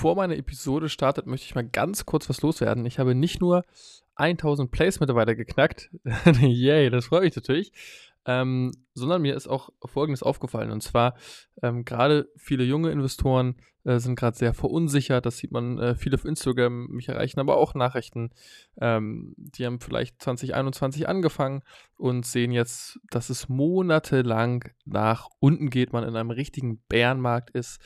[0.00, 2.86] Bevor meine Episode startet, möchte ich mal ganz kurz was loswerden.
[2.86, 3.66] Ich habe nicht nur
[4.14, 5.90] 1000 Plays mittlerweile geknackt.
[6.40, 7.70] Yay, das freut mich natürlich.
[8.24, 10.70] Ähm, sondern mir ist auch Folgendes aufgefallen.
[10.70, 11.16] Und zwar,
[11.62, 15.26] ähm, gerade viele junge Investoren äh, sind gerade sehr verunsichert.
[15.26, 18.30] Das sieht man äh, viele auf Instagram, mich erreichen aber auch Nachrichten.
[18.80, 21.62] Ähm, die haben vielleicht 2021 angefangen
[21.98, 27.80] und sehen jetzt, dass es monatelang nach unten geht, man in einem richtigen Bärenmarkt ist.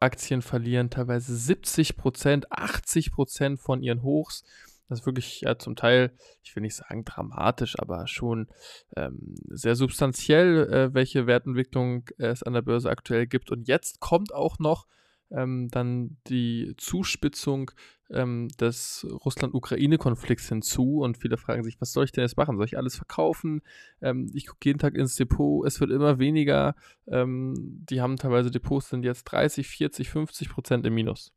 [0.00, 4.44] Aktien verlieren teilweise 70 Prozent, 80 Prozent von ihren Hochs.
[4.88, 8.48] Das ist wirklich ja, zum Teil, ich will nicht sagen dramatisch, aber schon
[8.96, 13.50] ähm, sehr substanziell, äh, welche Wertentwicklung es an der Börse aktuell gibt.
[13.50, 14.86] Und jetzt kommt auch noch
[15.34, 17.70] ähm, dann die Zuspitzung
[18.10, 22.56] ähm, des Russland-Ukraine-Konflikts hinzu und viele fragen sich, was soll ich denn jetzt machen?
[22.56, 23.62] Soll ich alles verkaufen?
[24.00, 26.74] Ähm, ich gucke jeden Tag ins Depot, es wird immer weniger.
[27.06, 27.54] Ähm,
[27.88, 31.32] die haben teilweise Depots, sind jetzt 30, 40, 50 Prozent im Minus.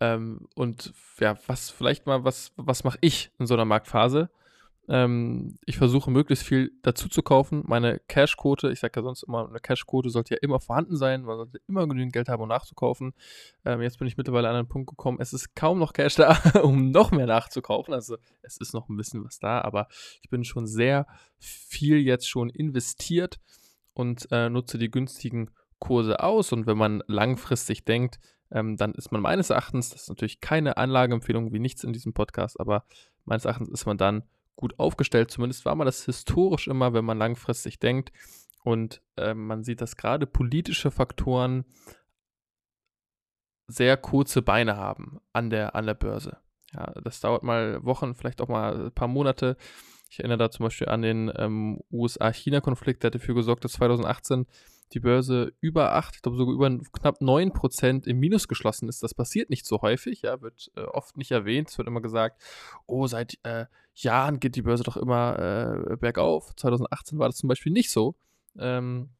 [0.00, 4.30] Ähm, und ja, was vielleicht mal, was, was mache ich in so einer Marktphase?
[4.92, 7.62] Ähm, ich versuche möglichst viel dazu zu kaufen.
[7.64, 11.22] Meine Cash-Quote, ich sage ja sonst immer, eine Cash-Quote sollte ja immer vorhanden sein.
[11.22, 13.14] Man sollte immer genügend Geld haben, um nachzukaufen.
[13.64, 16.36] Ähm, jetzt bin ich mittlerweile an einen Punkt gekommen, es ist kaum noch Cash da,
[16.64, 17.94] um noch mehr nachzukaufen.
[17.94, 19.86] Also es ist noch ein bisschen was da, aber
[20.22, 21.06] ich bin schon sehr
[21.38, 23.38] viel jetzt schon investiert
[23.94, 26.52] und äh, nutze die günstigen Kurse aus.
[26.52, 28.18] Und wenn man langfristig denkt,
[28.50, 32.12] ähm, dann ist man meines Erachtens, das ist natürlich keine Anlageempfehlung wie nichts in diesem
[32.12, 32.84] Podcast, aber
[33.24, 34.24] meines Erachtens ist man dann
[34.60, 35.30] gut aufgestellt.
[35.30, 38.12] Zumindest war man das historisch immer, wenn man langfristig denkt.
[38.62, 41.64] Und äh, man sieht, dass gerade politische Faktoren
[43.66, 46.38] sehr kurze Beine haben an der, an der Börse.
[46.72, 49.56] Ja, das dauert mal Wochen, vielleicht auch mal ein paar Monate.
[50.10, 54.46] Ich erinnere da zum Beispiel an den ähm, USA-China-Konflikt, der dafür gesorgt, dass 2018
[54.92, 59.02] die Börse über 8, ich glaube sogar über knapp 9 Prozent im Minus geschlossen ist.
[59.02, 61.68] Das passiert nicht so häufig, ja, wird äh, oft nicht erwähnt.
[61.68, 62.42] Es wird immer gesagt,
[62.86, 65.38] oh, seit äh, Jahren geht die Börse doch immer
[65.90, 66.54] äh, bergauf.
[66.56, 68.16] 2018 war das zum Beispiel nicht so.
[68.58, 69.10] Ähm,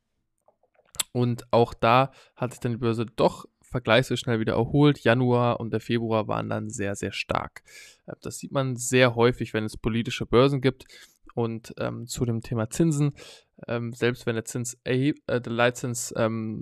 [1.13, 5.01] und auch da hat sich dann die Börse doch vergleichsweise schnell wieder erholt.
[5.01, 7.63] Januar und der Februar waren dann sehr, sehr stark.
[8.07, 10.85] Äh, das sieht man sehr häufig, wenn es politische Börsen gibt.
[11.35, 13.13] Und ähm, zu dem Thema Zinsen,
[13.69, 16.61] ähm, selbst wenn der Zins äh, der Leitzins ähm,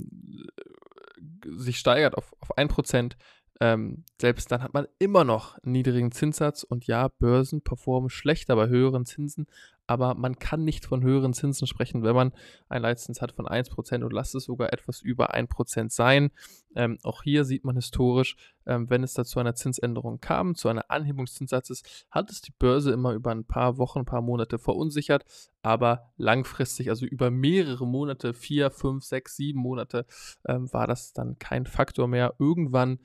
[1.56, 3.14] sich steigert auf, auf 1%,
[3.60, 6.62] ähm, selbst dann hat man immer noch einen niedrigen Zinssatz.
[6.62, 9.46] Und ja, Börsen performen schlechter bei höheren Zinsen,
[9.88, 12.32] aber man kann nicht von höheren Zinsen sprechen, wenn man
[12.68, 16.30] einen Leitzins hat von 1% und lasst es sogar etwas über 1% sein.
[16.76, 20.68] Ähm, auch hier sieht man historisch, ähm, wenn es da zu einer Zinsänderung kam, zu
[20.68, 24.20] einer Anhebung des Zinssatzes, hat es die Börse immer über ein paar Wochen, ein paar
[24.20, 25.24] Monate verunsichert,
[25.62, 30.04] aber langfristig, also über mehrere Monate, vier, fünf, sechs, sieben Monate,
[30.46, 32.34] ähm, war das dann kein Faktor mehr.
[32.38, 32.98] Irgendwann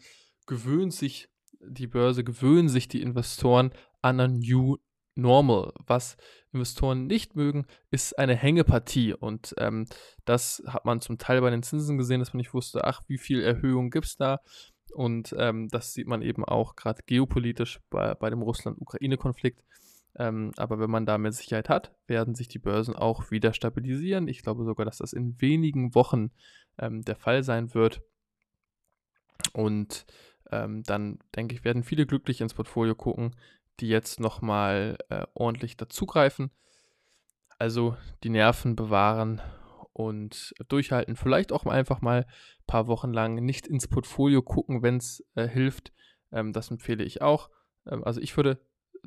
[0.46, 1.30] gewöhnt sich
[1.66, 4.78] die Börse, gewöhnen sich die Investoren an ein New
[5.16, 5.74] Normal.
[5.86, 6.18] Was
[6.52, 9.14] Investoren nicht mögen, ist eine Hängepartie.
[9.14, 9.86] Und ähm,
[10.26, 13.18] das hat man zum Teil bei den Zinsen gesehen, dass man nicht wusste, ach, wie
[13.18, 14.40] viel Erhöhung gibt es da.
[14.94, 19.64] Und ähm, das sieht man eben auch gerade geopolitisch bei, bei dem Russland-Ukraine-Konflikt.
[20.16, 24.28] Ähm, aber wenn man da mehr Sicherheit hat, werden sich die Börsen auch wieder stabilisieren.
[24.28, 26.32] Ich glaube sogar, dass das in wenigen Wochen
[26.78, 28.02] ähm, der Fall sein wird.
[29.54, 30.06] Und
[30.52, 33.36] ähm, dann denke ich, werden viele glücklich ins Portfolio gucken,
[33.80, 36.52] die jetzt nochmal äh, ordentlich dazugreifen.
[37.58, 39.42] Also die Nerven bewahren
[39.94, 41.16] und durchhalten.
[41.16, 45.48] Vielleicht auch einfach mal ein paar Wochen lang nicht ins Portfolio gucken, wenn es äh,
[45.48, 45.94] hilft.
[46.32, 47.50] Ähm, das empfehle ich auch.
[47.88, 48.60] Ähm, also ich würde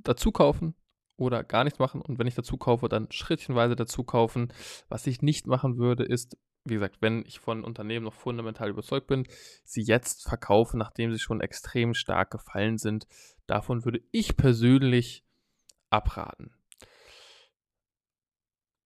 [0.02, 0.74] dazu kaufen
[1.16, 2.00] oder gar nichts machen.
[2.00, 4.52] Und wenn ich dazu kaufe, dann schrittchenweise dazu kaufen.
[4.88, 6.36] Was ich nicht machen würde, ist,
[6.68, 9.26] wie gesagt, wenn ich von Unternehmen noch fundamental überzeugt bin,
[9.64, 13.06] sie jetzt verkaufen, nachdem sie schon extrem stark gefallen sind.
[13.46, 15.24] Davon würde ich persönlich
[15.90, 16.52] abraten.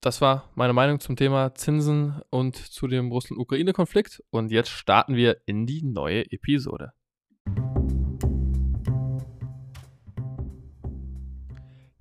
[0.00, 4.22] Das war meine Meinung zum Thema Zinsen und zu dem Russland-Ukraine-Konflikt.
[4.30, 6.94] Und jetzt starten wir in die neue Episode.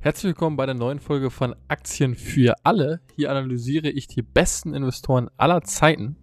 [0.09, 2.99] Herzlich willkommen bei der neuen Folge von Aktien für alle.
[3.15, 6.15] Hier analysiere ich die besten Investoren aller Zeiten.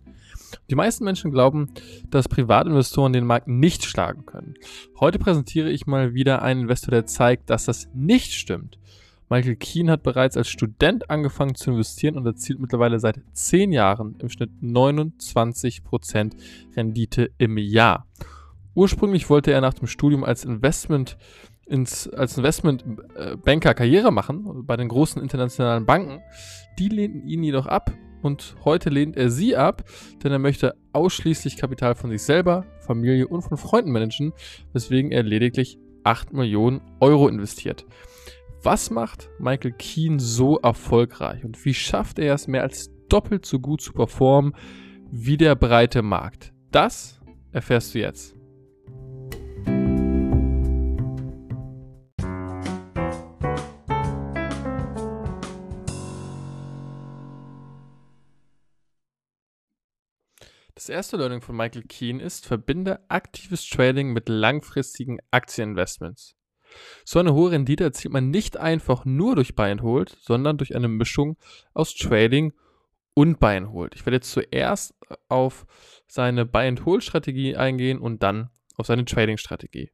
[0.68, 1.68] Die meisten Menschen glauben,
[2.10, 4.54] dass Privatinvestoren den Markt nicht schlagen können.
[4.98, 8.76] Heute präsentiere ich mal wieder einen Investor, der zeigt, dass das nicht stimmt.
[9.30, 14.16] Michael Keen hat bereits als Student angefangen zu investieren und erzielt mittlerweile seit 10 Jahren
[14.18, 16.32] im Schnitt 29%
[16.74, 18.08] Rendite im Jahr.
[18.74, 21.16] Ursprünglich wollte er nach dem Studium als Investment
[21.66, 26.20] ins, als Investmentbanker Karriere machen, bei den großen internationalen Banken.
[26.78, 27.92] Die lehnten ihn jedoch ab,
[28.22, 29.84] und heute lehnt er sie ab,
[30.22, 34.32] denn er möchte ausschließlich Kapital von sich selber, Familie und von Freunden managen,
[34.72, 37.86] weswegen er lediglich 8 Millionen Euro investiert.
[38.62, 43.60] Was macht Michael Keane so erfolgreich und wie schafft er es mehr als doppelt so
[43.60, 44.54] gut zu performen
[45.10, 46.52] wie der breite Markt?
[46.72, 47.20] Das
[47.52, 48.35] erfährst du jetzt.
[60.76, 66.36] Das erste Learning von Michael Keane ist, verbinde aktives Trading mit langfristigen Aktieninvestments.
[67.02, 70.76] So eine hohe Rendite erzielt man nicht einfach nur durch Buy and Hold, sondern durch
[70.76, 71.38] eine Mischung
[71.72, 72.52] aus Trading
[73.14, 73.94] und Buy and Hold.
[73.94, 74.94] Ich werde jetzt zuerst
[75.30, 75.64] auf
[76.08, 79.90] seine Buy and Hold Strategie eingehen und dann auf seine Trading Strategie.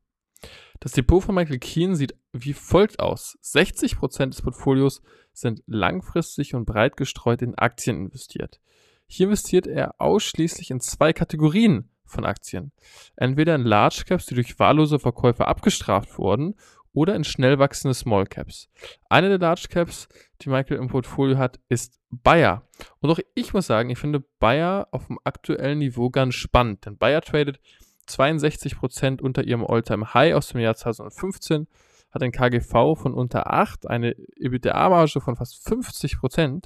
[0.81, 3.39] Das Depot von Michael Keane sieht wie folgt aus.
[3.45, 5.01] 60% des Portfolios
[5.33, 8.61] sind langfristig und breit gestreut in Aktien investiert.
[9.07, 12.73] Hier investiert er ausschließlich in zwei Kategorien von Aktien.
[13.17, 16.55] Entweder in Large Caps, die durch wahllose Verkäufe abgestraft wurden,
[16.95, 18.69] oder in schnell wachsende Small Caps.
[19.09, 20.09] Eine der Large Caps,
[20.43, 22.69] die Michael im Portfolio hat, ist Bayer.
[23.01, 26.99] Und auch ich muss sagen, ich finde Bayer auf dem aktuellen Niveau ganz spannend, denn
[26.99, 27.61] Bayer tradet
[28.09, 31.67] 62% unter ihrem Alltime High aus dem Jahr 2015,
[32.11, 36.65] hat ein KGV von unter 8, eine EBITDA-Marge von fast 50%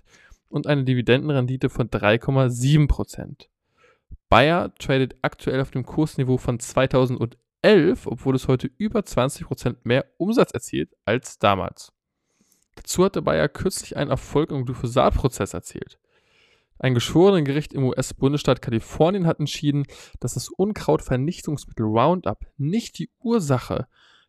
[0.48, 3.46] und eine Dividendenrendite von 3,7%.
[4.28, 10.52] Bayer tradet aktuell auf dem Kursniveau von 2011, obwohl es heute über 20% mehr Umsatz
[10.52, 11.92] erzielt als damals.
[12.74, 15.98] Dazu hatte Bayer kürzlich einen Erfolg im Glyphosat-Prozess erzielt.
[16.78, 19.86] Ein Geschworenengericht im US-Bundesstaat Kalifornien hat entschieden,
[20.20, 23.86] dass das Unkrautvernichtungsmittel Roundup nicht die Ursache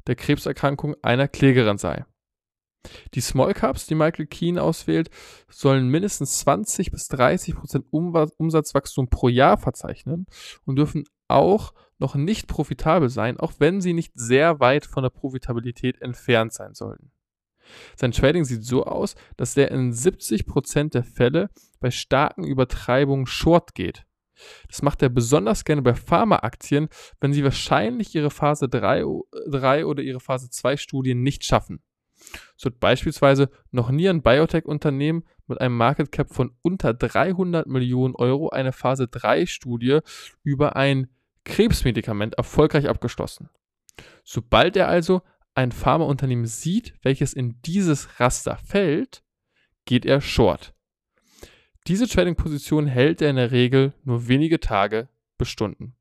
[0.08, 2.06] der Krebserkrankung einer Klägerin sei.
[3.14, 5.10] Die Small Cups, die Michael Keane auswählt,
[5.50, 10.26] sollen mindestens 20 bis 30 Prozent Umsatzwachstum pro Jahr verzeichnen
[10.66, 15.10] und dürfen auch noch nicht profitabel sein, auch wenn sie nicht sehr weit von der
[15.10, 17.12] Profitabilität entfernt sein sollten.
[17.96, 21.50] Sein Trading sieht so aus, dass er in 70% der Fälle
[21.80, 24.06] bei starken Übertreibungen short geht.
[24.70, 26.90] Das macht er besonders gerne bei Pharmaaktien,
[27.20, 29.04] wenn sie wahrscheinlich ihre Phase 3,
[29.48, 31.82] 3 oder ihre Phase 2 Studien nicht schaffen.
[32.56, 38.16] So hat beispielsweise noch nie ein Biotech-Unternehmen mit einem Market Cap von unter 300 Millionen
[38.16, 40.00] Euro eine Phase 3 Studie
[40.44, 41.10] über ein
[41.46, 43.50] Krebsmedikament erfolgreich abgeschlossen.
[44.24, 45.22] Sobald er also
[45.56, 49.24] ein Pharmaunternehmen sieht, welches in dieses Raster fällt,
[49.86, 50.74] geht er short.
[51.88, 55.96] Diese Trading-Position hält er in der Regel nur wenige Tage bis Stunden.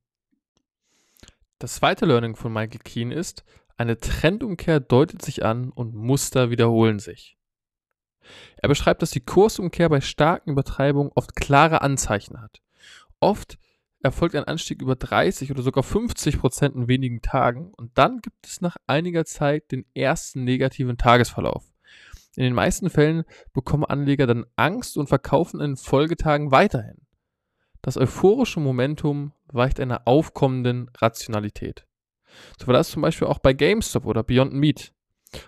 [1.58, 3.44] Das zweite Learning von Michael Keane ist,
[3.76, 7.36] eine Trendumkehr deutet sich an und Muster wiederholen sich.
[8.56, 12.60] Er beschreibt, dass die Kursumkehr bei starken Übertreibungen oft klare Anzeichen hat.
[13.20, 13.58] Oft
[14.02, 18.46] erfolgt ein Anstieg über 30 oder sogar 50 Prozent in wenigen Tagen und dann gibt
[18.46, 21.64] es nach einiger Zeit den ersten negativen Tagesverlauf.
[22.36, 27.06] In den meisten Fällen bekommen Anleger dann Angst und verkaufen in Folgetagen weiterhin.
[27.80, 31.86] Das euphorische Momentum weicht einer aufkommenden Rationalität.
[32.58, 34.92] So war das zum Beispiel auch bei GameStop oder Beyond Meat.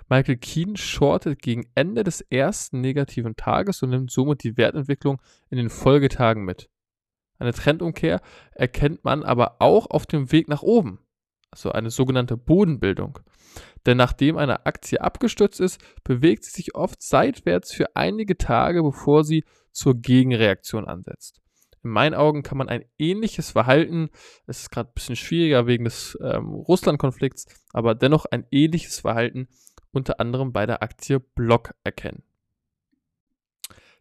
[0.09, 5.21] Michael Keane shortet gegen Ende des ersten negativen Tages und nimmt somit die Wertentwicklung
[5.51, 6.69] in den Folgetagen mit.
[7.39, 8.21] Eine Trendumkehr
[8.53, 10.99] erkennt man aber auch auf dem Weg nach oben,
[11.51, 13.21] also eine sogenannte Bodenbildung.
[13.87, 19.25] Denn nachdem eine Aktie abgestürzt ist, bewegt sie sich oft seitwärts für einige Tage, bevor
[19.25, 21.41] sie zur Gegenreaktion ansetzt
[21.83, 24.11] in meinen Augen kann man ein ähnliches Verhalten,
[24.47, 29.49] es ist gerade ein bisschen schwieriger wegen des ähm, Russland-Konflikts, aber dennoch ein ähnliches Verhalten
[29.93, 32.23] unter anderem bei der Aktie Block erkennen.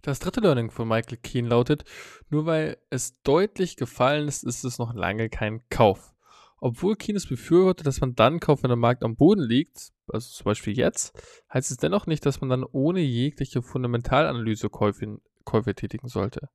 [0.02, 1.84] Das dritte Learning von Michael Keane lautet,
[2.30, 6.14] nur weil es deutlich gefallen ist, ist es noch lange kein Kauf.
[6.60, 10.30] Obwohl Keane es befürwortet, dass man dann kauft, wenn der Markt am Boden liegt, also
[10.30, 11.14] zum Beispiel jetzt,
[11.54, 16.50] heißt es dennoch nicht, dass man dann ohne jegliche Fundamentalanalyse Käufe, Käufe tätigen sollte.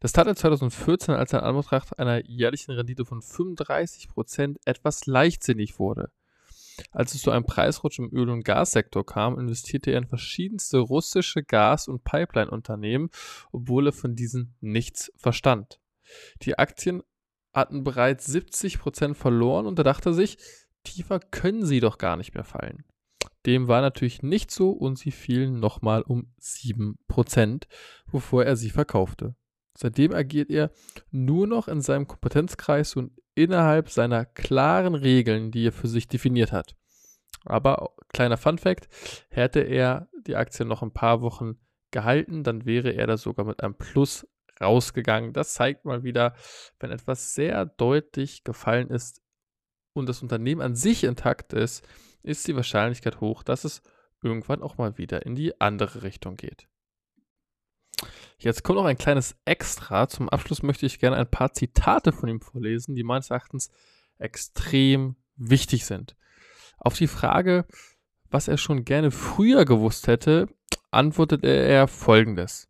[0.00, 5.78] Das tat er 2014, als er in Anbetracht einer jährlichen Rendite von 35% etwas leichtsinnig
[5.78, 6.10] wurde.
[6.92, 11.42] Als es zu einem Preisrutsch im Öl- und Gassektor kam, investierte er in verschiedenste russische
[11.42, 13.10] Gas- und Pipeline-Unternehmen,
[13.50, 15.80] obwohl er von diesen nichts verstand.
[16.42, 17.02] Die Aktien
[17.52, 20.38] hatten bereits 70% verloren und er dachte sich,
[20.84, 22.84] tiefer können sie doch gar nicht mehr fallen.
[23.46, 27.64] Dem war natürlich nicht so und sie fielen nochmal um 7%,
[28.10, 29.34] bevor er sie verkaufte.
[29.76, 30.72] Seitdem agiert er
[31.10, 36.50] nur noch in seinem Kompetenzkreis und innerhalb seiner klaren Regeln, die er für sich definiert
[36.50, 36.74] hat.
[37.44, 38.88] Aber kleiner Fun fact,
[39.30, 41.60] hätte er die Aktie noch ein paar Wochen
[41.92, 44.26] gehalten, dann wäre er da sogar mit einem Plus
[44.60, 45.32] rausgegangen.
[45.32, 46.34] Das zeigt mal wieder,
[46.80, 49.22] wenn etwas sehr deutlich gefallen ist
[49.98, 51.86] und das Unternehmen an sich intakt ist,
[52.22, 53.82] ist die Wahrscheinlichkeit hoch, dass es
[54.22, 56.68] irgendwann auch mal wieder in die andere Richtung geht.
[58.38, 60.08] Jetzt kommt noch ein kleines Extra.
[60.08, 63.70] Zum Abschluss möchte ich gerne ein paar Zitate von ihm vorlesen, die meines Erachtens
[64.18, 66.16] extrem wichtig sind.
[66.78, 67.66] Auf die Frage,
[68.30, 70.48] was er schon gerne früher gewusst hätte,
[70.90, 72.68] antwortete er folgendes.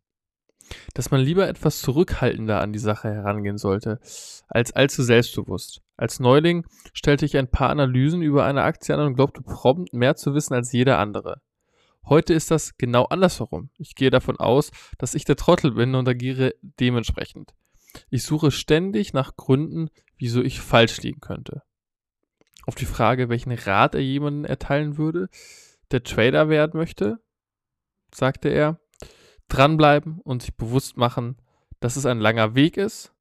[0.95, 4.01] Dass man lieber etwas zurückhaltender an die Sache herangehen sollte,
[4.49, 5.83] als allzu selbstbewusst.
[5.99, 6.65] Als Neuling
[6.95, 10.55] stellte ich ein paar Analysen über eine Aktie an und glaubte prompt mehr zu wissen
[10.55, 11.43] als jeder andere.
[12.07, 13.71] Heute ist das genau andersherum.
[13.77, 17.53] Ich gehe davon aus, dass ich der Trottel bin und agiere dementsprechend.
[18.11, 21.63] Ich suche ständig nach Gründen, wieso ich falsch liegen könnte.
[22.65, 25.29] Auf die Frage, welchen Rat er jemandem erteilen würde,
[25.91, 27.19] der Trader werden möchte,
[28.15, 28.79] sagte er,
[29.49, 31.39] dranbleiben und sich bewusst machen,
[31.81, 33.15] dass es ein langer Weg ist,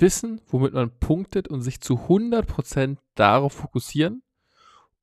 [0.00, 4.22] wissen, womit man punktet und sich zu 100% darauf fokussieren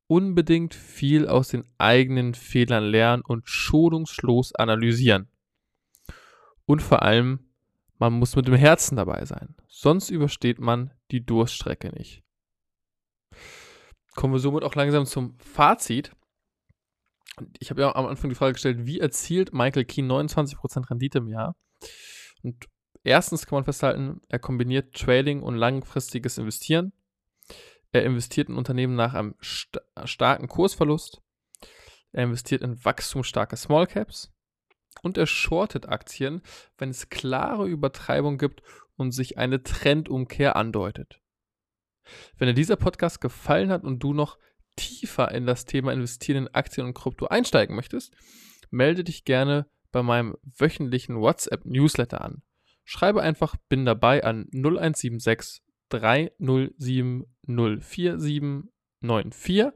[0.08, 5.30] unbedingt viel aus den eigenen Fehlern lernen und schonungslos analysieren.
[6.66, 7.40] Und vor allem,
[7.98, 12.24] man muss mit dem Herzen dabei sein, sonst übersteht man die Durststrecke nicht.
[14.16, 16.12] Kommen wir somit auch langsam zum Fazit.
[17.60, 21.28] Ich habe ja am Anfang die Frage gestellt, wie erzielt Michael Keen 29% Rendite im
[21.28, 21.56] Jahr?
[22.44, 22.66] Und
[23.05, 26.93] erstens kann man festhalten, er kombiniert Trading und langfristiges Investieren.
[27.91, 31.21] Er investiert in Unternehmen nach einem st starken Kursverlust.
[32.12, 34.33] Er investiert in wachstumsstarke Small Caps.
[35.01, 36.41] Und er shortet Aktien,
[36.77, 38.63] wenn es klare Übertreibung gibt
[38.95, 41.21] und sich eine Trendumkehr andeutet.
[42.38, 44.38] Wenn dir dieser Podcast gefallen hat und du noch
[44.75, 48.13] tiefer in das Thema Investieren in Aktien und Krypto einsteigen möchtest,
[48.69, 52.41] melde dich gerne bei meinem wöchentlichen WhatsApp-Newsletter an.
[52.86, 59.72] Schreibe einfach bin dabei an 0176 307 04794.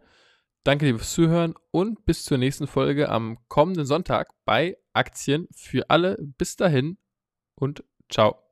[0.63, 5.89] Danke dir fürs Zuhören und bis zur nächsten Folge am kommenden Sonntag bei Aktien für
[5.89, 6.17] alle.
[6.37, 6.97] Bis dahin
[7.55, 8.48] und ciao.